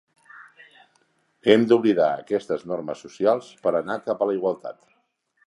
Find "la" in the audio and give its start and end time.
4.33-4.41